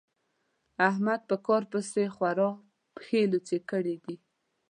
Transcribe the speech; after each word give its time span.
احمد 0.89 1.21
په 1.29 1.35
کار 1.47 1.63
پسې 1.71 2.03
خورا 2.15 2.49
پښې 2.95 3.19
رالوڅې 3.29 3.57
کړې 3.69 3.95
دي. 4.03 4.15